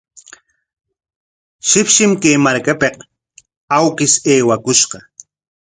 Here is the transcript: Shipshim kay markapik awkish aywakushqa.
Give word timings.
Shipshim 1.67 2.11
kay 2.21 2.35
markapik 2.43 2.95
awkish 3.77 4.17
aywakushqa. 4.33 4.97